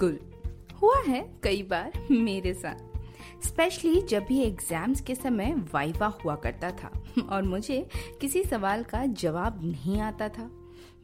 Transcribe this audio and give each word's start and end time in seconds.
गुल 0.00 0.18
हुआ 0.82 1.00
है 1.06 1.20
कई 1.42 1.62
बार 1.62 1.92
मेरे 2.10 2.52
साथ। 2.54 3.44
स्पेशली 3.44 4.00
जब 4.02 4.24
भी 4.24 4.40
एग्ज़ाम्स 4.42 5.00
के 5.00 5.14
समय 5.14 5.54
वाइवा 5.74 6.06
हुआ 6.24 6.34
करता 6.36 6.70
था 6.72 6.90
और 7.28 7.42
मुझे 7.42 7.86
किसी 8.20 8.42
सवाल 8.44 8.82
का 8.84 9.04
जवाब 9.06 9.60
नहीं 9.64 10.00
आता 10.00 10.28
था, 10.28 10.50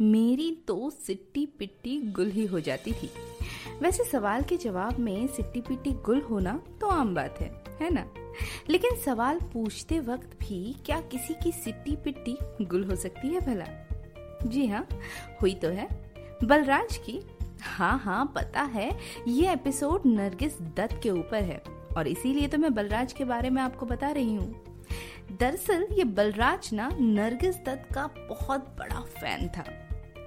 मेरी 0.00 0.50
तो 0.68 0.90
सिट्टी 0.90 1.44
पिट्टी 1.58 2.00
गुल 2.12 2.30
ही 2.30 2.46
हो 2.46 2.60
जाती 2.60 2.92
थी। 2.92 3.10
वैसे 3.82 4.04
सवाल 4.04 4.42
के 4.42 4.56
जवाब 4.56 4.98
में 4.98 5.26
सिट्टी 5.26 5.60
पिट्टी 5.60 5.92
गुल 6.04 6.20
होना 6.20 6.60
तो 6.80 6.88
आम 6.88 7.14
बात 7.14 7.40
है 7.40 7.50
है 7.80 7.92
ना? 7.94 8.06
लेकिन 8.70 8.96
सवाल 8.96 9.40
पूछते 9.52 10.00
वक्त 10.00 10.36
भी 10.40 10.74
क्या 10.86 11.00
किसी 11.12 11.34
की 11.34 11.52
सिट्टी 11.54 11.96
पिट्टी 12.04 12.36
गुल 12.64 12.84
हो 12.84 12.96
सकती 12.96 13.28
है 13.28 13.40
भला? 13.46 13.66
जी 14.46 14.66
हाँ 14.66 14.86
हुई 15.42 15.54
तो 15.54 15.68
है। 15.68 15.88
बलराज 16.44 16.96
की 16.98 17.20
हाँ 17.62 17.98
हाँ 17.98 18.24
पता 18.34 18.62
है, 18.62 18.90
ये 19.28 19.52
एपिसोड 19.52 20.02
नरगिस 20.06 20.60
दत्त 20.76 21.00
के 21.02 21.10
ऊपर 21.10 21.42
है 21.42 21.62
और 21.96 22.08
इसीलिए 22.08 22.48
तो 22.48 22.58
मैं 22.58 22.74
बलराज 22.74 23.12
के 23.12 23.24
बारे 23.24 23.50
में 23.50 23.60
आपको 23.62 23.86
बता 23.86 24.10
रही 24.10 24.34
हूँ। 24.34 24.64
दरअसल 25.32 25.86
ये 25.92 26.04
बलराज 26.04 26.70
ना 26.72 26.88
नरगिस 27.00 27.56
दत्त 27.56 27.94
का 27.94 28.06
बहुत 28.28 28.74
बड़ा 28.78 29.00
फ़ैन 29.20 29.48
था। 29.48 29.64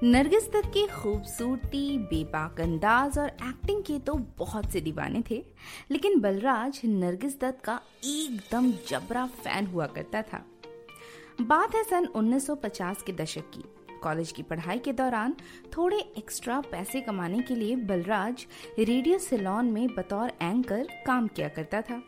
नरगिस 0.04 0.50
दत्त 0.50 0.70
की 0.74 0.86
खूबसूरती 0.88 1.98
बेबाक 2.00 2.60
अंदाज 2.62 3.18
और 3.20 3.28
एक्टिंग 3.28 3.84
के 3.84 3.98
तो 4.00 4.14
बहुत 4.38 4.72
से 4.72 4.82
दीवाने 4.82 5.24
थे, 5.30 5.44
लेकिन 5.92 6.20
बलराज 6.20 6.82
नरगिस 6.86 7.40
दत्त 7.40 7.64
का 7.64 7.80
एकदम 8.06 8.72
जबरा 8.90 9.26
फ़ैन 9.44 9.68
हुआ 9.68 9.88
करता 9.88 10.22
था। 10.22 10.46
बात 11.42 11.76
है 11.76 11.84
सन 11.84 12.06
1950 12.06 13.02
के 13.02 13.14
दशक 13.14 13.52
की। 13.54 13.64
कॉलेज 14.04 14.32
की 14.32 14.44
पढ़ाई 14.44 14.80
के 14.80 14.94
दौरान 14.94 15.36
थोड़े 15.78 15.98
एक्स्ट्रा 16.18 16.60
पैसे 16.62 17.02
कमाने 17.02 17.42
के 17.42 17.56
लिए 17.56 17.76
बलराज 17.76 18.46
रेडियो 18.80 19.18
सिलोन 19.20 19.72
में 19.72 19.88
बतौर 19.96 20.32
एंकर 20.42 20.88
काम 21.06 21.28
किया 21.28 21.48
करता 21.48 21.82
था। 21.82 22.02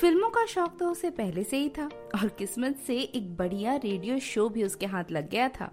फ़िल्मों 0.00 0.28
का 0.30 0.44
शौक 0.46 0.76
तो 0.78 0.90
उसे 0.90 1.10
पहले 1.10 1.42
से 1.44 1.56
ही 1.56 1.68
था 1.68 1.86
और 2.14 2.28
किस्मत 2.28 2.76
से 2.76 2.98
एक 2.98 3.34
बढ़िया 3.36 3.74
रेडियो 3.76 4.18
शो 4.18 4.48
भी 4.48 4.64
उसके 4.64 4.86
हाथ 4.86 5.10
लग 5.10 5.30
गया 5.30 5.48
था। 5.50 5.70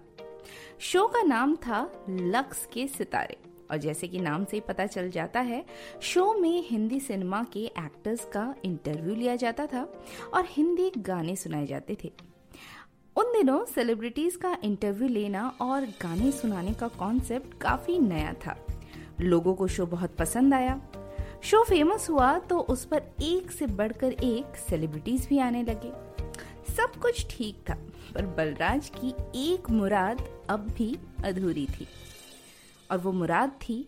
शो 0.80 1.06
का 1.06 1.22
नाम 1.22 1.54
था 1.56 1.80
लक्स 2.08 2.66
के 2.72 2.86
सितारे 2.88 3.36
और 3.70 3.76
जैसे 3.76 4.08
कि 4.08 4.18
नाम 4.18 4.44
से 4.44 4.56
ही 4.56 4.60
पता 4.60 4.86
चल 4.86 5.10
जाता 5.10 5.40
है, 5.40 5.64
शो 6.02 6.32
में 6.34 6.68
हिंदी 6.68 7.00
सिनेमा 7.00 7.42
के 7.52 7.60
एक्टर्स 7.60 8.24
का 8.32 8.54
इंटरव्यू 8.64 9.14
लिया 9.14 9.36
जाता 9.36 9.66
था 9.66 9.82
और 10.34 10.46
हिंदी 10.48 10.90
गाने 10.98 11.36
सुनाए 11.36 11.66
जाते 11.66 11.96
थे। 12.04 12.12
उन 13.16 13.32
दिनों 13.32 13.64
सेलिब्रिटीज 13.64 14.36
का 14.36 14.56
इंटरव्यू 14.64 15.08
लेना 15.08 15.46
और 15.60 15.84
गाने 16.02 16.30
सुनाने 16.32 16.72
का 16.74 16.88
कॉन्सेप्ट 16.88 17.56
काफ़ी 17.60 17.98
नया 17.98 18.32
था। 18.46 18.56
लोगों 19.20 19.54
को 19.54 19.66
शो 19.68 19.86
बहुत 19.86 20.14
पसंद 20.16 20.54
आया। 20.54 20.80
शो 21.42 21.62
फ़ेमस 21.64 22.08
हुआ 22.10 22.38
तो 22.40 22.58
उस 22.58 22.84
पर 22.84 23.02
एक 23.22 23.50
से 23.50 23.66
बढ़कर 23.66 24.12
एक 24.12 24.56
सेलिब्रिटीज 24.58 25.26
भी 25.28 25.38
आने 25.38 25.62
लगे। 25.62 25.92
सब 26.74 26.98
कुछ 27.02 27.26
ठीक 27.30 27.62
था, 27.70 27.74
पर 28.14 28.26
बलराज 28.26 28.90
की 28.96 29.14
एक 29.52 29.70
मुराद 29.70 30.24
अब 30.50 30.68
भी 30.68 30.96
अधूरी 31.24 31.66
थी। 31.66 31.86
और 32.90 32.98
वो 32.98 33.12
मुराद 33.12 33.50
थी 33.60 33.86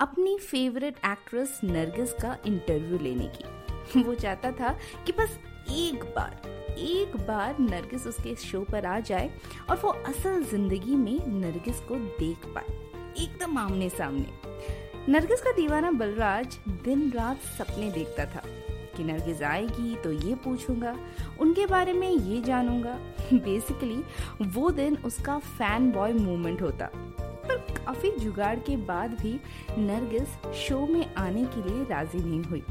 अपनी 0.00 0.38
फेवरेट 0.38 0.96
एक्ट्रेस 1.06 1.60
नरगिस 1.64 2.12
का 2.12 2.36
इंटरव्यू 2.46 2.98
लेने 2.98 3.30
की। 3.36 4.02
वो 4.02 4.14
चाहता 4.14 4.50
था 4.52 4.76
कि 5.06 5.12
बस 5.12 5.38
एक 5.70 6.04
बार 6.16 6.53
एक 6.78 7.16
बार 7.26 7.56
नरगिस 7.60 8.06
उसके 8.06 8.34
शो 8.36 8.60
पर 8.62 8.86
आ 8.86 8.98
जाए 9.00 9.30
और 9.70 9.76
वो 9.76 9.90
असल 10.08 10.42
ज़िंदगी 10.44 10.96
में 10.96 11.26
नरगिस 11.40 11.80
को 11.80 11.94
देख 11.94 12.46
पाए, 12.54 12.66
एकदम 13.16 13.58
आमने 13.58 13.88
सामने। 13.90 15.12
नरगिस 15.12 15.42
का 15.42 15.52
दीवाना 15.52 15.90
बलराज 15.92 16.58
दिन 16.84 17.10
रात 17.12 17.40
सपने 17.58 17.90
देखता 17.90 18.24
था 18.26 18.42
कि 18.96 19.04
नरगिस 19.04 19.42
आएगी 19.42 19.96
तो 19.96 20.12
ये 20.12 20.34
पूछूँगा, 20.34 20.96
उनके 21.40 21.66
बारे 21.66 21.92
में 21.92 22.08
ये 22.08 22.40
जानूँगा। 22.42 22.98
बेसिकली 23.34 24.02
वो 24.50 24.70
दिन 24.70 24.96
उसका 25.04 25.38
फ़ैन 25.38 25.90
बॉय 25.92 26.12
मूवमेंट 26.12 26.62
होता। 26.62 26.90
पर 27.16 27.56
काफ़ी 27.76 28.10
जुगाड़ 28.10 28.58
के 28.58 28.76
बाद 28.86 29.18
भी 29.20 29.32
नरगिस 29.78 30.54
शो 30.58 30.86
में 30.86 31.14
आने 31.14 31.44
के 31.46 31.68
लिए 31.68 31.84
राज़ी 31.84 32.18
नहीं 32.18 32.42
हुई। 32.42 32.62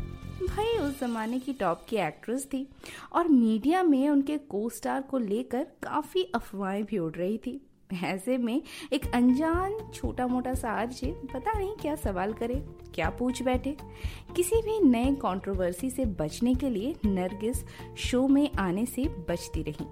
भाई, 0.41 0.77
उस 0.77 0.99
जमाने 0.99 1.39
की 1.39 1.53
टॉप 1.53 1.85
की 1.89 1.95
एक्ट्रेस 1.95 2.45
थी 2.45 2.67
और 3.13 3.27
मीडिया 3.27 3.83
में 3.83 4.09
उनके 4.09 4.37
को 4.37 4.69
स्टार 4.69 5.01
को 5.01 5.17
लेकर 5.17 5.63
काफ़ी 5.63 6.23
अफवाहें 6.35 6.83
भी 6.83 6.97
उड़ 6.97 7.13
रही 7.13 7.37
थी। 7.37 7.65
ऐसे 8.03 8.37
में 8.37 8.61
एक 8.93 9.13
अनजान 9.13 9.91
छोटा 9.93 10.27
मोटा 10.27 10.53
सा 10.53 10.71
आरजे 10.71 11.11
पता 11.33 11.59
नहीं 11.59 11.75
क्या 11.75 11.95
सवाल 11.95 12.33
करे, 12.33 12.55
क्या 12.95 13.09
पूछ 13.09 13.43
बैठे। 13.43 13.77
किसी 14.35 14.55
भी 14.55 14.79
नए 14.79 15.15
कंट्रोवर्सी 15.15 15.89
से 15.89 16.05
बचने 16.05 16.55
के 16.55 16.69
लिए 16.69 16.95
नरगिस 17.05 17.65
शो 17.97 18.27
में 18.27 18.49
आने 18.59 18.85
से 18.85 19.07
बचती 19.07 19.63
रही। 19.63 19.85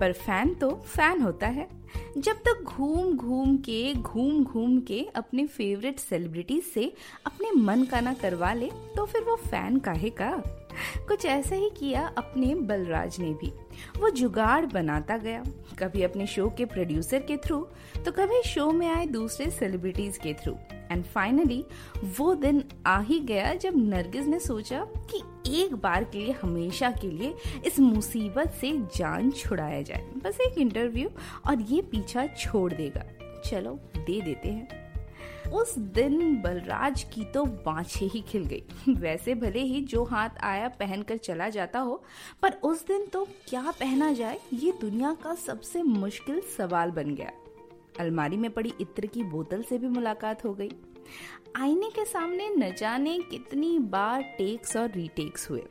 पर 0.00 0.12
फ़ैन 0.12 0.54
तो 0.54 0.70
फ़ैन 0.70 1.22
होता 1.22 1.46
है। 1.46 1.83
जब 2.18 2.36
तक 2.36 2.62
घूम 2.64 3.16
घूम 3.16 3.56
के, 3.56 3.94
घूम 3.94 4.44
घूम 4.44 4.80
के 4.80 5.00
अपने 5.14 5.46
फेवरेट 5.46 5.98
सेलिब्रिटी 5.98 6.60
से 6.60 6.92
अपने 7.26 7.50
मन 7.50 7.84
का 7.84 8.00
ना 8.00 8.12
करवा 8.14 8.52
ले 8.52 8.70
तो 8.96 9.06
फिर 9.06 9.22
वो 9.22 9.36
फ़ैन 9.36 9.78
काहे 9.78 10.10
का? 10.10 10.30
कुछ 11.08 11.24
ऐसा 11.24 11.54
ही 11.54 11.70
किया 11.70 12.06
अपने 12.18 12.54
बलराज 12.54 13.18
ने 13.20 13.30
भी। 13.32 13.52
वो 14.00 14.10
जुगाड़ 14.10 14.66
बनाता 14.66 15.16
गया। 15.16 15.42
कभी 15.78 16.02
अपने 16.02 16.26
शो 16.26 16.48
के 16.50 16.64
प्रोड्यूसर 16.64 17.18
के 17.18 17.36
थ्रू 17.36 17.58
तो 18.04 18.12
कभी 18.12 18.42
शो 18.42 18.70
में 18.70 18.88
आए 18.88 19.06
दूसरे 19.06 19.50
सेलिब्रिटीज 19.50 20.16
के 20.16 20.34
थ्रू 20.34 20.56
एंड 20.92 21.04
फाइनली 21.04 21.64
वो 22.18 22.34
दिन 22.34 22.62
आ 22.86 23.00
ही 23.00 23.20
गया 23.20 23.54
जब 23.54 23.76
नरगिस 23.76 24.26
ने 24.26 24.40
सोचा 24.40 24.86
कि 25.12 25.22
एक 25.64 25.74
बार 25.74 26.04
के 26.04 26.18
लिए, 26.18 26.32
हमेशा 26.32 26.90
के 26.90 27.10
लिए 27.10 27.34
इस 27.66 27.78
मुसीबत 27.80 28.50
से 28.60 28.72
जान 28.96 29.30
छुड़ाया 29.30 29.82
जाए। 29.82 30.06
बस 30.24 30.38
एक 30.40 30.58
इंटरव्यू 30.58 31.08
और 31.46 31.60
ये 31.60 31.82
पीछा 31.82 32.26
छोड़ 32.26 32.72
देगा। 32.72 33.04
चलो, 33.50 33.78
दे 33.96 34.20
देते 34.20 34.48
हैं। 34.48 34.82
उस 35.52 35.78
दिन 35.78 36.42
बलराज 36.42 37.02
की 37.02 37.24
तो 37.24 37.44
बाछे 37.44 38.04
ही 38.04 38.20
खिल 38.20 38.44
गई। 38.44 38.62
वैसे 38.88 39.34
भले 39.34 39.60
ही 39.60 39.80
जो 39.80 40.04
हाथ 40.04 40.28
आया 40.40 40.68
पहनकर 40.68 41.16
चला 41.16 41.48
जाता 41.48 41.78
हो, 41.78 42.02
पर 42.42 42.52
उस 42.62 42.86
दिन 42.86 43.06
तो 43.06 43.24
क्या 43.48 43.72
पहना 43.80 44.12
जाए, 44.12 44.38
ये 44.52 44.72
दुनिया 44.80 45.16
का 45.22 45.34
सबसे 45.34 45.82
मुश्किल 45.82 46.40
सवाल 46.58 46.90
बन 46.90 47.14
गया। 47.14 47.32
अलमारी 48.00 48.36
में 48.36 48.50
पड़ी 48.50 48.72
इत्र 48.80 49.06
की 49.06 49.22
बोतल 49.22 49.62
से 49.62 49.78
भी 49.78 49.88
मुलाकात 49.88 50.44
हो 50.44 50.52
गई। 50.54 50.70
आईने 51.56 51.90
के 51.90 52.04
सामने 52.04 52.48
न 52.48 52.72
जाने 52.74 53.18
कितनी 53.20 53.78
बार 53.78 54.22
टेक्स 54.38 54.76
और 54.76 54.90
रीटेक्स 54.90 55.50
हुए। 55.50 55.64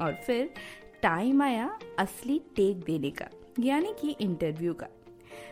और 0.00 0.14
फिर 0.26 0.52
टाइम 1.02 1.42
आया 1.42 1.78
असली 1.98 2.38
टेक 2.56 2.80
देने 2.80 3.10
का, 3.10 3.28
यानी 3.60 3.94
कि 4.00 4.16
इंटरव्यू 4.20 4.74
का। 4.74 4.86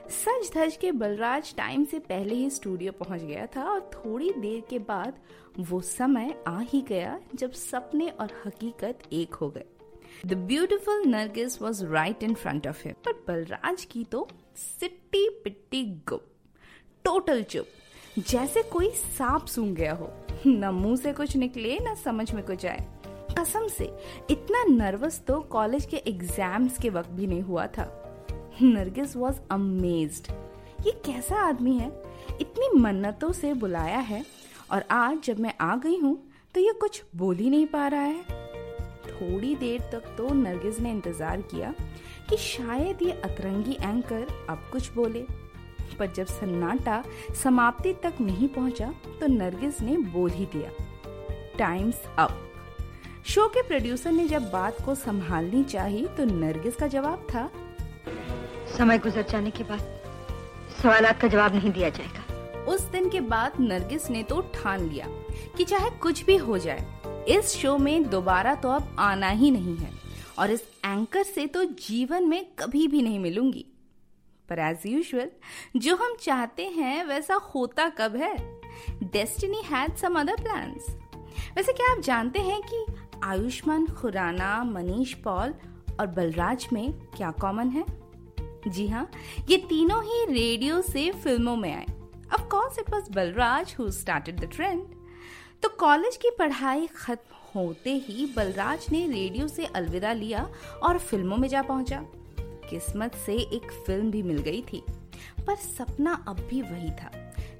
सच 0.09 0.51
धज 0.55 0.77
के 0.77 0.91
बलराज 0.93 1.55
टाइम 1.57 1.85
से 1.85 1.99
पहले 1.99 2.35
ही 2.35 2.51
स्टूडियो 2.51 2.93
पहुँच 2.93 3.23
गया 3.23 3.47
था 3.47 3.65
और 3.65 3.81
थोड़ी 3.95 4.33
देर 4.33 4.63
के 4.71 4.79
बाद 4.79 5.19
वो 5.61 5.81
समय 5.81 6.35
आ 6.49 6.59
ही 6.61 6.81
गया 6.83 7.19
जब 7.35 7.53
सपने 7.53 8.09
और 8.11 8.33
हकीकत 8.47 9.03
एक 9.13 9.35
हो 9.35 9.49
गए। 9.51 9.65
The 10.27 10.35
beautiful 10.47 11.03
Nargis 11.07 11.61
was 11.63 11.85
right 11.87 12.23
in 12.23 12.35
front 12.35 12.67
of 12.67 12.83
him 12.85 12.95
पर 13.05 13.13
बलराज 13.29 13.85
की 13.85 14.05
तो 14.05 14.27
सिट्टी 14.57 15.29
पिट्टी 15.45 15.85
गुप 16.09 16.25
टोटल 17.05 17.43
चुप 17.43 18.23
जैसे 18.29 18.63
कोई 18.63 18.91
सांप 18.91 19.47
सूंघ 19.47 19.75
गया 19.77 19.93
हो। 19.93 20.11
न 20.47 20.71
मुँह 20.75 20.97
से 20.97 21.13
कुछ 21.13 21.37
निकले, 21.37 21.79
न 21.83 21.95
समझ 21.95 22.33
में 22.35 22.45
कुछ 22.47 22.65
आए। 22.67 22.87
कसम 23.39 23.67
से, 23.69 23.85
इतना 24.31 24.65
नर्वस 24.65 25.21
तो 25.27 25.41
कॉलेज 25.51 25.87
के 25.87 25.97
एग्ज़ाम्स 25.97 26.79
के 26.79 26.91
वक्त 26.91 27.11
भी 27.11 27.27
नहीं 27.27 27.43
हुआ 27.43 27.67
था। 27.67 27.87
नरगिस 28.63 29.17
वॉज़ 29.17 29.41
अमेज्ड 29.51 30.33
ये 30.87 30.93
कैसा 31.07 31.37
आदमी 31.49 31.77
है? 31.79 31.89
इतनी 32.41 32.69
मन्नतों 32.81 33.33
से 33.33 33.53
बुलाया 33.55 33.99
है। 34.01 34.25
और 34.73 34.85
आज 34.91 35.23
जब 35.25 35.39
मैं 35.41 35.55
आ 35.61 35.77
गई 35.77 35.97
हूँ 35.97 36.17
तो 36.55 36.61
ये 36.61 36.73
कुछ 36.73 37.03
बोल 37.17 37.37
ही 37.37 37.51
नहीं 37.51 37.67
पा 37.67 37.87
रहा 37.89 38.01
है। 38.01 38.38
थोड़ी 39.21 39.55
देर 39.57 39.81
तक 39.93 40.15
तो 40.19 40.33
नरगिस 40.35 40.81
ने 40.81 40.91
इंतज़ार 40.91 41.41
किया 41.51 41.75
कि 42.31 42.37
शायद 42.37 43.03
ये 43.03 43.13
अतरंगी 43.25 43.77
एंकर 43.83 44.27
अब 44.51 44.69
कुछ 44.73 44.93
बोले। 44.93 45.25
पर 45.99 46.07
जब 46.07 46.27
सन्नाटा 46.27 47.03
समाप्ति 47.43 47.93
तक 48.03 48.21
नहीं 48.21 48.49
पहुँचा 48.49 48.93
तो 49.21 49.27
नरगिस 49.27 49.81
ने 49.81 49.97
बोल 50.09 50.31
ही 50.31 50.47
दिया 50.47 50.71
टाइम्स 51.59 52.03
अप 52.19 52.45
शो 53.27 53.47
के 53.49 53.63
प्रोड्यूसर 53.63 54.13
ने 54.13 54.27
जब 54.29 54.51
बात 54.51 54.77
को 54.85 54.95
संभालनी 54.95 55.63
चाहिए 55.65 56.07
तो 56.07 56.25
नरगिस 56.25 56.77
का 56.77 56.87
जवाब 56.87 57.27
था 57.33 57.51
समय 58.77 58.99
गुजर 58.99 59.23
जाने 59.23 59.51
के 59.51 59.65
बाद 59.65 59.81
सवाल 60.83 61.13
का 61.13 61.29
जवाब 61.29 61.55
नहीं 61.55 61.71
दिया 61.73 61.89
जाएगा। 61.89 62.65
उस 62.65 62.83
दिन 62.83 63.09
के 63.09 63.21
बाद 63.21 63.61
नरगिस 63.61 64.11
ने 64.11 64.23
तो 64.23 64.41
ठान 64.55 64.89
लिया 64.89 65.07
कि 65.57 65.65
चाहे 65.65 65.91
कुछ 65.99 66.25
भी 66.25 66.37
हो 66.37 66.59
जाए 66.59 66.87
इस 67.29 67.57
शो 67.57 67.77
में 67.79 68.09
दोबारा 68.11 68.55
तो 68.55 68.69
अब 68.69 68.97
आना 68.99 69.29
ही 69.29 69.51
नहीं 69.51 69.77
है। 69.77 69.91
और 70.39 70.51
इस 70.51 70.63
एंकर 70.85 71.23
से 71.23 71.47
तो 71.47 71.65
जीवन 71.65 72.29
में 72.29 72.45
कभी 72.59 72.87
भी 72.89 73.03
नहीं 73.03 73.19
मिलूँगी। 73.19 73.65
पर 74.49 74.59
एज 74.59 74.87
यूजल 74.87 75.31
जो 75.77 75.97
हम 75.97 76.17
चाहते 76.21 76.67
हैं 76.67 77.05
वैसा 77.05 77.35
होता 77.35 77.89
कब 77.89 78.17
है? 78.17 78.37
Destiny 79.03 79.63
had 79.65 79.97
some 79.97 80.21
other 80.21 80.43
plans 80.43 80.87
वैसे 81.57 81.73
क्या 81.73 81.93
आप 81.93 82.01
जानते 82.01 82.39
हैं 82.39 82.61
कि 82.63 82.85
आयुष्मान 83.25 83.87
खुराना 83.87 84.65
मनीष 84.65 85.15
पॉल 85.15 85.55
और 86.01 86.07
बलराज 86.07 86.69
में 86.73 86.93
क्या 87.17 87.31
कॉमन 87.31 87.69
है? 87.69 87.85
जी 88.69 88.89
हाँ 88.89 89.11
ये 89.51 89.57
तीनों 89.57 90.03
ही 90.05 90.25
रेडियो 90.33 90.81
से 90.83 91.11
फ़िल्मों 91.13 91.57
में 91.57 91.73
आए। 91.75 91.87
Of 92.37 92.43
course, 92.55 92.79
it 92.79 92.93
was 92.95 93.11
Balraj 93.13 93.75
who 93.77 93.91
started 93.91 94.41
the 94.43 94.49
trend. 94.57 94.98
तो 95.63 95.69
कॉलेज 95.69 96.17
की 96.17 96.31
पढ़ाई 96.39 96.87
खत्म 96.87 97.37
होते 97.55 97.91
ही 97.99 98.27
बलराज 98.37 98.87
ने 98.93 99.07
रेडियो 99.07 99.47
से 99.49 99.65
अलविदा 99.67 100.13
लिया 100.13 100.49
और 100.83 100.99
फ़िल्मों 100.99 101.37
में 101.37 101.49
जा 101.49 101.63
पहुँचा। 101.63 102.01
किस्मत 102.71 103.15
से 103.17 103.35
एक 103.35 103.71
फ़िल्म 103.87 104.11
भी 104.11 104.23
मिल 104.23 104.39
गई 104.39 104.63
थी, 104.63 104.83
पर 105.47 105.57
सपना 105.57 106.13
अब 106.29 106.41
भी 106.51 106.63
वही 106.63 106.91
था, 106.93 107.11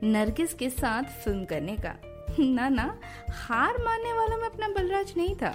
नरगिस 0.03 0.55
के 0.55 0.71
साथ 0.71 1.05
फ़िल्म 1.25 1.45
करने 1.45 1.77
का। 1.77 1.95
ना 2.41 2.69
ना, 2.69 2.99
हार 3.31 3.79
मानने 3.85 4.13
वाला 4.13 4.37
में 4.37 4.49
अपना 4.49 4.69
बलराज 4.71 5.13
नहीं 5.17 5.35
था, 5.37 5.55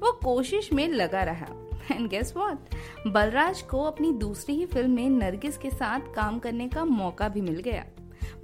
वो 0.00 0.12
कोशिश 0.24 0.72
में 0.72 0.86
लगा 0.88 1.22
रहा। 1.22 1.46
एंड 1.90 2.08
गेस 2.08 2.32
व्हाट 2.36 2.74
बलराज 3.06 3.62
को 3.62 3.82
अपनी 3.82 4.12
दूसरी 4.14 4.54
ही 4.54 4.66
फ़िल्म 4.66 4.90
में 4.90 5.08
नरगिस 5.10 5.58
के 5.58 5.70
साथ 5.70 6.14
काम 6.14 6.38
करने 6.38 6.68
का 6.68 6.84
मौका 6.84 7.28
भी 7.28 7.40
मिल 7.40 7.60
गया। 7.60 7.84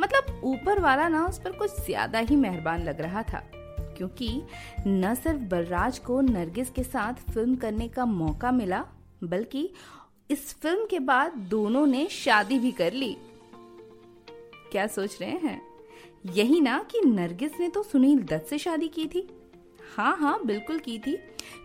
मतलब 0.01 0.41
ऊपर 0.45 0.81
वाला 0.81 1.09
ना 1.09 1.25
उस 1.27 1.39
पर 1.39 1.53
कुछ 1.53 1.81
ज़्यादा 1.81 2.19
ही 2.19 2.37
मेहरबान 2.37 2.83
लग 2.83 3.01
रहा 3.01 3.23
था, 3.23 3.43
क्योंकि 3.97 4.31
न 4.87 5.15
सिर्फ़ 5.15 5.41
बलराज 5.51 5.99
को 5.99 6.21
नरगिस 6.21 6.71
के 6.71 6.83
साथ 6.85 7.31
फ़िल्म 7.31 7.57
करने 7.57 7.89
का 7.89 8.05
मौका 8.07 8.53
मिला, 8.53 8.85
बल्कि 9.25 9.69
इस 10.31 10.53
फ़िल्म 10.55 10.87
के 10.87 10.99
बाद 11.01 11.33
दोनों 11.51 11.87
ने 11.87 12.07
शादी 12.13 12.59
भी 12.59 12.73
कर 12.73 12.93
ली। 12.93 13.17
क्या 14.73 14.87
सोच 14.87 15.17
रहे 15.21 15.31
हैं? 15.39 15.61
यही 16.27 16.61
ना 16.61 16.79
कि 16.91 17.01
नरगिस 17.01 17.59
ने 17.61 17.69
तो 17.69 17.83
सुनील 17.83 18.23
दत्त 18.23 18.51
से 18.51 18.59
शादी 18.59 18.89
की 18.89 19.07
थी। 19.07 19.27
हाँ 19.97 20.17
हाँ 20.17 20.39
बिल्कुल 20.47 20.79
की 20.79 20.99
थी, 20.99 21.17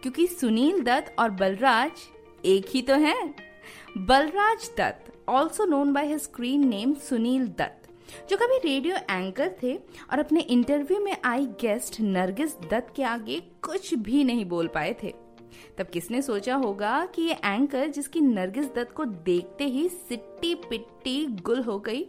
क्योंकि 0.01 0.27
सुनील 0.29 0.81
दत्त 0.83 1.15
और 1.19 1.29
बलराज 1.31 2.07
एक 2.43 2.65
ही 2.69 2.81
तो 2.81 2.95
हैं। 2.95 3.33
Balraj 3.97 4.69
Dutt 4.77 5.11
also 5.29 5.65
known 5.65 5.93
by 5.93 6.07
his 6.07 6.21
screen 6.21 6.67
name 6.67 6.93
Sunil 7.01 7.47
Dutt. 7.49 7.82
जो 8.29 8.37
कभी 8.37 8.57
रेडियो 8.57 8.95
एंकर 8.95 9.55
थे 9.63 9.75
और 10.11 10.19
अपने 10.19 10.41
इंटरव्यू 10.41 10.99
में 10.99 11.15
आई 11.25 11.45
गेस्ट 11.45 12.01
नरगिस 12.01 12.55
दत्त 12.57 12.93
के 12.95 13.03
आगे 13.03 13.39
कुछ 13.39 13.93
भी 13.93 14.23
नहीं 14.23 14.45
बोल 14.45 14.67
पाए 14.67 14.95
थे। 15.03 15.13
तब 15.77 15.87
किसने 15.87 16.21
सोचा 16.21 16.55
होगा 16.55 17.05
कि 17.05 17.21
ये 17.21 17.33
एंकर 17.45 17.87
जिसकी 17.87 18.21
नरगिस 18.21 18.65
दत्त 18.65 18.91
को 18.91 19.05
देखते 19.05 19.63
ही 19.63 19.89
सिट्टी 19.89 20.55
पिट्टी 20.55 21.25
गुल 21.25 21.61
हो 21.63 21.79
गई 21.79 22.05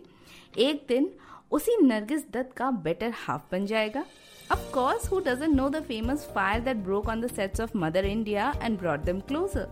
एक 0.59 0.85
दिन 0.89 1.11
उसी 1.51 1.77
नरगिस 1.83 2.31
दत्त 2.31 2.57
का 2.57 2.71
बेटर 2.71 3.12
हाफ़ 3.17 3.43
बन 3.53 3.67
जाएगा। 3.67 4.05
Of 4.53 4.65
course, 4.77 5.05
who 5.11 5.21
doesn't 5.21 5.57
know 5.59 5.69
the 5.75 5.83
famous 5.83 6.25
fire 6.37 6.61
that 6.65 6.81
broke 6.87 7.07
on 7.09 7.21
the 7.21 7.29
sets 7.37 7.62
of 7.65 7.75
Mother 7.83 8.03
India 8.05 8.53
and 8.62 8.79
brought 8.83 9.05
them 9.05 9.23
closer? 9.31 9.67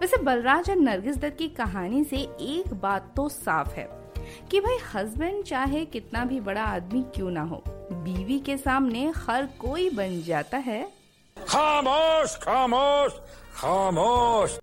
वैसे 0.00 0.16
बलराज 0.16 0.70
और 0.70 0.76
नरगिस 0.76 1.16
दत्त 1.16 1.36
की 1.38 1.48
कहानी 1.48 2.04
से 2.04 2.16
एक 2.40 2.74
बात 2.74 3.12
तो 3.16 3.28
साफ़ 3.28 3.74
है। 3.74 4.05
कि 4.50 4.60
भाई 4.60 4.76
हस्बैंड 4.94 5.42
चाहे 5.44 5.84
कितना 5.84 6.24
भी 6.24 6.40
बड़ा 6.40 6.64
आदमी 6.64 7.02
क्यों 7.14 7.30
ना 7.30 7.42
हो 7.42 7.62
बीवी 7.68 8.38
के 8.40 8.56
सामने 8.56 9.12
हर 9.16 9.46
कोई 9.60 9.88
बन 9.90 10.22
जाता 10.22 10.58
है। 10.58 10.82
खामोश 11.36 12.36
खामोश 12.36 13.18
खामोश। 13.54 14.58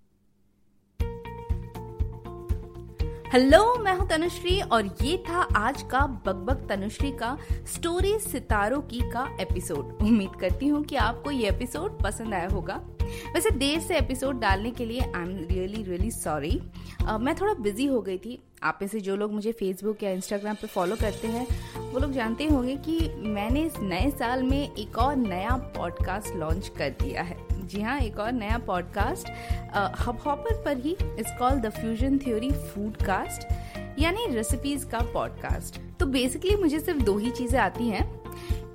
हेलो 3.34 3.62
मैं 3.78 3.94
हूँ 3.94 4.08
तनुश्री 4.10 4.60
और 4.62 4.86
ये 5.02 5.18
था 5.30 5.42
आज 5.58 5.82
का 5.82 6.00
बकबक 6.26 6.66
तनुश्री 6.70 7.12
का 7.12 7.38
स्टोरी 7.74 8.18
सितारों 8.20 8.82
की 8.82 9.00
का 9.12 9.28
एपिसोड 9.42 10.02
उम्मीद 10.02 10.36
करती 10.42 10.68
हूँ 10.68 10.84
कि 10.84 10.96
आपको 10.96 11.32
ये 11.32 11.50
एपिसोड 11.50 12.02
पसंद 12.04 12.34
आया 12.34 12.48
होगा। 12.48 12.76
वैसे 13.34 13.52
देर 13.52 13.80
से 13.80 13.98
एपिसोड 13.98 14.40
डालने 14.40 14.72
के 14.72 14.86
लिए 14.86 15.00
I 15.00 15.22
am 15.22 15.38
really 15.52 15.84
really 15.84 16.12
sorry 16.12 16.60
मैं 17.20 17.36
थोड़ा 17.36 17.54
बिज़ी 17.54 17.86
हो 17.86 18.02
गई 18.02 18.18
थी। 18.18 18.40
आप 18.64 18.80
में 18.82 18.88
से 18.90 19.00
जो 19.02 19.16
लोग 19.16 19.34
मुझे 19.34 19.52
फेसबुक 19.52 20.04
या 20.04 20.12
इंस्टाग्राम 20.12 20.56
पे 20.56 20.68
फॉलो 20.68 20.96
करते 20.96 21.28
हैं, 21.28 21.48
वो 21.92 22.00
लोग 22.00 22.12
जानते 22.12 22.46
होंगे 22.46 22.76
कि 22.76 23.00
मैंने 23.16 23.62
इस 23.62 23.74
नए 23.80 24.10
साल 24.10 24.44
में 24.44 24.76
एक 24.76 24.98
और 24.98 25.16
नया 25.16 25.56
पॉडकास्ट 25.78 26.36
लॉन्च 26.36 26.72
कर 26.78 26.90
दिया 27.02 27.22
है। 27.22 27.38
जी 27.64 27.82
हाँ 27.82 28.00
एक 28.00 28.20
और 28.20 28.32
नया 28.32 28.58
पॉडकास्ट 28.58 29.30
हब 30.00 30.22
हॉपर 30.26 30.64
पर 30.64 30.78
ही 30.78 30.96
is 31.20 31.36
call 31.40 31.60
the 31.60 31.70
fusion 31.70 32.18
theory 32.18 32.52
food 32.52 32.96
cast 33.06 33.48
यानी 34.00 34.28
रेसिपीज़ 34.28 34.86
का 34.88 35.00
पॉडकास्ट 35.14 35.80
तो 36.00 36.06
बेसिकली 36.06 36.56
मुझे 36.56 36.80
सिर्फ़ 36.80 37.04
दो 37.04 37.18
ही 37.18 37.32
चीज़ें 37.32 37.60
आती 37.60 37.88
हैं, 37.88 38.04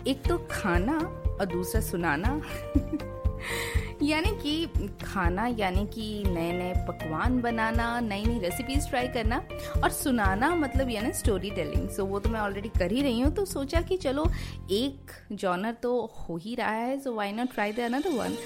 एक 0.07 0.23
तो 0.29 0.39
खाना 0.51 0.99
और 1.31 1.47
दूसरा 1.47 1.81
सुनाना। 1.81 2.41
यानी 4.09 4.31
कि 4.43 4.87
खाना 5.05 5.47
यानी 5.59 5.85
कि 5.95 6.07
नए 6.27 6.53
नए 6.53 6.73
पकवान 6.89 7.41
बनाना 7.41 7.89
नई 8.01 8.25
नई 8.25 8.39
रेसिपीज़ 8.39 8.89
ट्राई 8.89 9.09
करना 9.17 9.43
और 9.83 9.91
सुनाना 9.91 10.55
मतलब 10.55 10.91
यानी 10.91 11.13
स्टोरी 11.13 11.51
टेलिंग 11.59 11.89
सो 11.97 12.05
वो 12.07 12.19
तो 12.19 12.31
मैं 12.31 12.41
ऑलरेडी 12.41 12.69
कर 12.79 12.93
ही 12.93 13.03
रही 13.03 13.21
हूँ 13.21 13.33
तो 13.37 13.45
सोचा 13.45 13.81
कि 13.89 13.97
चलो 13.97 14.25
एक 14.71 15.13
जॉनर 15.33 15.73
तो 15.83 15.91
हो 16.21 16.37
ही 16.37 16.55
रहा 16.55 16.71
है 16.71 16.99
so 17.01 17.15
why 17.15 17.33
not 17.33 17.53
try 17.55 17.73
the 17.73 17.81
another 17.81 18.17
one 18.19 18.37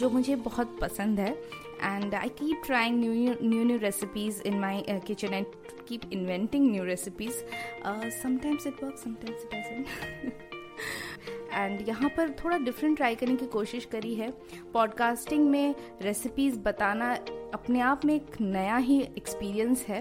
जो 0.00 0.10
मुझे 0.10 0.36
बहुत 0.46 0.78
पसंद 0.82 1.20
है 1.20 1.34
and 1.82 2.14
I 2.14 2.28
keep 2.28 2.64
trying 2.64 2.96
new 3.00 3.12
new 3.42 3.64
new 3.64 3.78
recipes 3.78 4.40
in 4.40 4.60
my 4.60 4.72
uh, 4.82 4.98
kitchen 5.00 5.32
and 5.32 5.46
keep 5.86 6.04
inventing 6.10 6.70
new 6.70 6.84
recipes. 6.84 7.42
Uh, 7.82 8.10
sometimes 8.20 8.66
it 8.66 8.82
works, 8.82 9.02
sometimes. 9.02 9.40
And 11.52 11.88
यहाँ 11.88 12.08
पर 12.08 12.30
थोड़ा 12.44 12.58
डिफरेंट 12.58 12.96
ट्राई 12.96 13.14
करने 13.14 13.36
की 13.36 13.46
कोशिश 13.46 13.84
करी 13.84 14.14
है। 14.14 14.30
पॉडकास्टिंग 14.72 15.48
में 15.50 15.74
रेसिपीज़ 16.02 16.58
बताना 16.58 17.12
अपने 17.54 17.80
आप 17.80 18.04
में 18.04 18.14
एक 18.14 18.40
नया 18.40 18.76
ही 18.76 19.00
एक्सपीरियंस 19.02 19.84
है। 19.88 20.00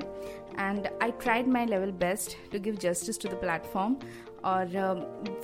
And 0.59 0.87
I 1.03 1.11
tried 1.11 1.47
my 1.47 1.65
level 1.65 1.91
best 1.91 2.37
to 2.51 2.59
give 2.59 2.75
justice 2.75 3.21
to 3.21 3.29
the 3.29 3.31
platform 3.31 3.95
और 4.45 4.67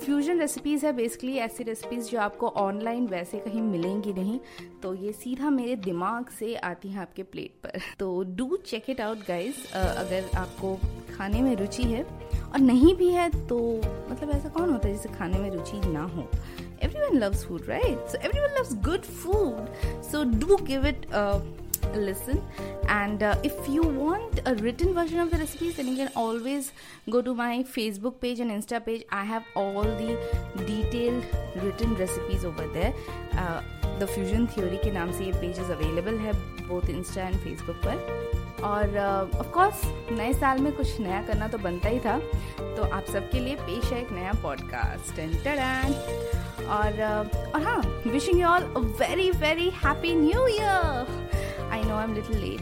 फ्यूजन 0.04 0.34
uh, 0.34 0.40
रेसिपीज़ 0.40 0.86
है 0.86 0.92
बेसिकली 0.92 1.36
ऐसी 1.36 1.64
रेसिपीज़ 1.64 2.10
जो 2.10 2.18
आपको 2.20 2.48
ऑनलाइन 2.48 3.06
वैसे 3.06 3.38
कहीं 3.38 3.62
मिलेंगी 3.62 4.12
नहीं। 4.12 4.38
तो 4.82 4.94
ये 4.94 5.12
सीधा 5.12 5.50
मेरे 5.50 5.76
दिमाग 5.76 6.28
से 6.28 6.54
आती 6.54 6.88
हैं 6.88 7.00
आपके 7.00 7.22
प्लेट 7.22 7.50
पर। 7.62 7.80
तो 7.98 8.22
do 8.24 8.56
check 8.56 8.90
it 8.90 9.00
out 9.00 9.18
guys 9.18 9.74
अगर 9.74 10.30
आपको 10.36 10.74
खाने 11.16 11.42
में 11.42 11.54
रुचि 11.56 11.82
है 11.82 12.02
और 12.52 12.60
नहीं 12.60 12.94
भी 12.96 13.08
है 13.10 13.28
तो 13.48 13.58
मतलब 14.10 14.30
ऐसा 14.30 14.48
कौन 14.48 14.70
होता 14.70 14.88
है 14.88 14.94
जिसे 14.94 15.08
खाने 15.18 15.38
में 15.38 15.50
रुचि 15.50 15.80
ना 15.88 16.02
हो? 16.14 16.28
Everyone 17.00 17.18
loves 17.18 17.44
food 17.46 17.68
right 17.68 18.08
so 18.10 18.18
everyone 18.40 18.58
loves 18.58 18.74
good 18.84 19.04
food 19.22 20.02
so 20.10 20.24
do 20.38 20.56
give 20.64 20.86
it 20.86 21.06
listen 21.96 22.38
and 22.90 23.22
if 23.46 23.70
you 23.70 23.82
want 23.82 24.38
a 24.38 24.52
written 24.60 24.92
version 24.94 25.20
of 25.20 25.28
the 25.30 25.38
recipes 25.40 25.80
and 25.80 25.88
you 25.88 25.96
can 25.96 26.08
always 26.16 26.70
go 27.08 27.20
to 27.20 27.34
my 27.34 27.62
Facebook 27.74 28.18
page 28.20 28.40
and 28.40 28.50
insta 28.52 28.78
page 28.86 29.04
I 29.12 29.26
have 29.26 29.60
all 29.60 29.86
the 30.00 30.16
detailed 30.64 31.62
written 31.64 31.96
recipes 31.96 32.46
over 32.46 32.72
the 32.76 32.92
the 34.00 34.06
fusion 34.06 34.46
theory 34.54 34.76
के 34.76 34.90
नाम 34.92 35.12
से 35.12 35.24
ये 35.24 35.32
pages 35.40 35.70
available 35.70 36.18
है 36.18 36.32
both 36.68 36.90
insta 36.90 37.28
and 37.28 37.36
Facebook 37.36 37.76
पर. 37.86 38.45
और 38.66 38.98
of 38.98 39.46
uh, 39.46 39.52
course 39.52 39.80
नए 40.10 40.32
साल 40.32 40.58
में 40.58 40.72
कुछ 40.72 41.00
नया 41.00 41.22
करना 41.22 41.48
तो 41.48 41.58
बनता 41.58 41.88
ही 41.88 42.00
था। 42.00 42.18
तो 42.58 42.82
आप 42.82 43.04
सबके 43.04 43.40
लिए 43.40 43.54
पेश 43.54 43.92
है 43.92 44.00
एक 44.02 44.12
नया 44.12 44.32
पॉडकास्ट 44.32 45.20
और 46.60 46.92
uh, 46.92 47.54
और 47.54 47.62
हाँ 47.62 48.02
wishing 48.06 48.40
you 48.40 48.46
all 48.46 48.62
a 48.62 48.78
very 48.78 49.30
very 49.30 49.70
happy 49.70 50.14
new 50.14 50.46
year 50.46 51.68
I 51.72 51.82
know 51.82 51.96
I 51.96 52.04
am 52.04 52.14
little 52.14 52.38
late 52.38 52.60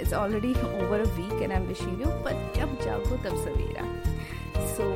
it's 0.00 0.12
already 0.12 0.52
over 0.52 1.00
a 1.00 1.10
week 1.16 1.42
and 1.42 1.52
I 1.52 1.58
am 1.58 1.66
wishing 1.66 2.00
you 2.00 2.06
but 2.06 2.58
जब 2.58 2.80
जागो 2.84 3.16
तब 3.16 3.36
सवेरा। 3.44 3.84
So 4.58 4.88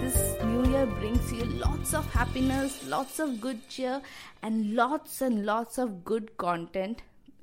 this 0.00 0.18
new 0.48 0.60
year 0.72 0.86
brings 0.98 1.30
you 1.32 1.46
lots 1.62 1.90
of 1.98 2.06
happiness, 2.12 2.76
lots 2.92 3.18
of 3.24 3.32
good 3.40 3.58
cheer, 3.68 3.96
and 4.42 4.76
lots 4.78 5.20
and 5.26 5.44
lots 5.48 5.80
of 5.84 5.88
good 6.10 6.28
content 6.42 6.76
in 6.76 6.94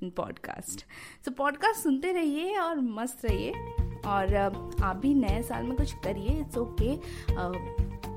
podcast 0.09 0.79
so 1.25 1.31
podcast 1.31 1.79
सुनते 1.79 2.11
रहिए 2.11 2.57
और 2.57 2.79
मस्त 2.79 3.25
रहिए। 3.25 3.51
और 4.07 4.35
आप 4.83 4.95
भी 4.95 5.13
नए 5.13 5.43
साल 5.43 5.63
में 5.63 5.77
कुछ 5.77 5.93
करिए 5.93 6.39
इट्स 6.39 6.57
ओके 6.57 6.95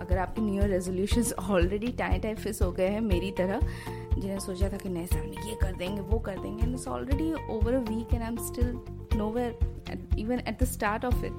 अगर 0.00 0.18
आपके 0.18 0.42
new 0.42 0.54
year 0.54 0.70
resolution 0.70 1.24
already 1.32 1.92
time 1.92 2.20
time 2.20 2.36
फिस 2.36 2.62
हो 2.62 2.72
गए 2.72 2.88
हैं 2.88 3.00
मेरी 3.00 3.30
तरह, 3.30 3.60
जिन्हें 3.88 4.40
सोचा 4.40 4.68
था 4.72 4.76
कि 4.76 4.88
नए 4.88 5.06
साल 5.06 5.26
में 5.26 5.50
ये 5.50 5.54
कर 5.54 5.76
देंगे, 5.76 6.00
वो 6.00 6.18
कर 6.18 6.38
देंगे 6.38 6.62
and 6.62 6.74
it's 6.74 6.88
already 6.88 7.32
over 7.32 7.74
a 7.74 7.78
week 7.78 8.14
and 8.14 8.22
I 8.22 8.28
am 8.28 8.36
still 8.36 8.80
nowhere 9.30 9.58
even 10.18 10.40
at 10.40 10.62
the 10.62 10.64
start 10.64 11.04
of 11.04 11.24
it 11.24 11.38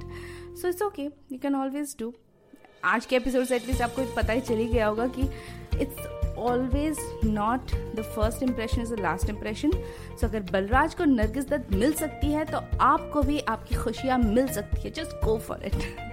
so 0.57 0.67
it's 0.67 0.81
okay 0.81 1.03
you 1.03 1.39
can 1.39 1.55
always 1.55 1.95
do 1.99 2.13
आज 2.83 3.05
के 3.05 3.15
एपिसोड 3.15 3.43
से 3.43 3.55
एटलीस्ट 3.55 3.81
आपको 3.81 4.15
पता 4.15 4.33
ही 4.33 4.41
चली 4.41 4.67
गया 4.67 4.87
होगा 4.87 5.07
कि 5.07 5.21
it's 5.79 6.18
always 6.39 6.97
not 7.25 7.71
the 7.95 8.01
first 8.15 8.43
impression 8.43 8.81
is 8.81 8.95
the 8.95 8.99
last 8.99 9.29
impression 9.29 9.71
so 10.21 10.27
अगर 10.27 10.39
बलराज 10.39 10.95
को 10.95 11.05
नरगिस 11.05 11.49
दत्त 11.49 11.73
मिल 11.75 11.93
सकती 11.93 12.31
है 12.31 12.45
तो 12.45 12.61
आपको 12.81 13.21
भी 13.21 13.39
आपकी 13.39 13.75
खुशियाँ 13.75 14.17
मिल 14.19 14.47
सकती 14.47 14.81
है 14.81 14.89
just 14.89 15.25
go 15.25 15.37
for 15.37 15.65
it 15.65 16.09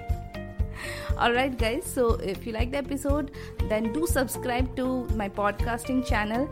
Alright, 1.16 1.52
guys, 1.60 1.84
so 1.92 2.02
if 2.30 2.40
you 2.46 2.52
like 2.54 2.70
the 2.72 2.78
episode, 2.78 3.30
then 3.70 3.86
do 3.92 4.06
subscribe 4.06 4.66
to 4.76 4.88
my 5.20 5.28
podcasting 5.38 6.02
channel 6.06 6.44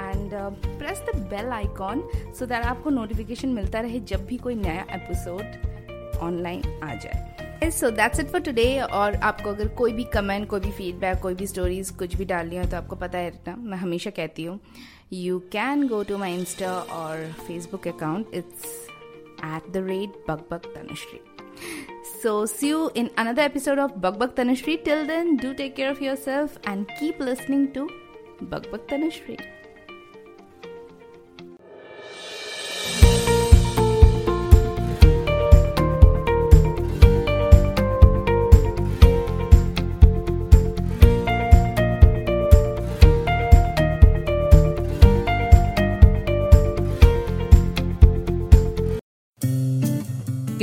and 0.00 0.34
uh, 0.34 0.50
press 0.80 1.00
the 1.08 1.16
bell 1.32 1.52
icon 1.52 2.02
so 2.34 2.46
that 2.46 2.66
आपको 2.66 2.90
notification 2.90 3.46
मिलता 3.46 3.80
रहे 3.80 4.00
जब 4.00 4.26
भी 4.26 4.36
कोई 4.36 4.54
नया 4.54 4.86
episode 4.86 5.48
online 6.22 6.66
आ 6.82 6.94
जाए 6.94 7.29
so 7.64 7.90
that's 7.90 8.20
it 8.20 8.26
for 8.26 8.40
today 8.40 8.80
और 8.80 9.14
आपको 9.14 9.50
अगर 9.50 9.68
कोई 9.68 9.92
भी 9.92 10.04
कमेंट 10.04 10.48
कोई 10.48 10.60
भी 10.60 10.70
फीडबैक 10.70 11.18
कोई 11.18 11.34
भी 11.34 11.46
स्टोरीज 11.46 11.90
कुछ 11.90 12.16
भी 12.16 12.24
डालनी 12.24 12.56
हो 12.56 12.64
तो 12.64 12.76
आपको 12.76 12.96
पता 12.96 13.18
है 13.18 13.30
ना, 13.48 13.56
मैं 13.56 13.78
हमेशा 13.78 14.10
कहती 14.10 14.44
हूँ 14.44 14.60
you 15.12 15.38
can 15.52 15.86
go 15.88 16.02
to 16.02 16.18
my 16.18 16.34
insta 16.34 16.72
और 16.72 17.32
Facebook 17.32 17.88
account 17.88 18.34
it's 18.34 18.64
at 19.44 19.70
the 19.72 19.76
rate 19.76 20.24
bug 20.28 20.44
bug 20.50 20.72
Tanushree 20.74 21.20
so 22.22 22.46
see 22.46 22.68
you 22.68 22.88
in 22.96 23.10
another 23.18 23.42
episode 23.42 23.78
of 23.78 23.92
bug 23.92 24.16
bug 24.16 24.34
Tanushree 24.34 24.76
till 24.76 25.06
then 25.06 25.36
do 25.36 25.52
take 25.52 25.74
care 25.74 25.90
of 25.90 26.04
yourself 26.16 26.68
and 26.68 26.86
keep 26.90 27.22
listening 27.22 27.68
to 27.68 27.88
bug 28.42 28.70
bug 28.72 28.86
Tanushree 28.90 29.36